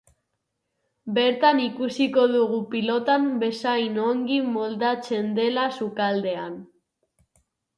Bertan 1.17 1.59
ikusiko 1.65 2.23
dugu 2.31 2.57
pilotan 2.71 3.29
bezain 3.43 4.01
ongi 4.07 4.41
moldatzen 4.57 5.31
dela 5.41 5.69
sukaldean. 5.77 6.61